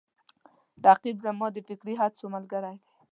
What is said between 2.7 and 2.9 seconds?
دی